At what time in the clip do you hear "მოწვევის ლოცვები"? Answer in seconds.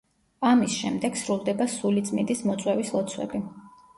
2.47-3.45